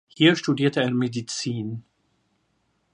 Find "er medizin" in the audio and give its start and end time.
0.81-1.83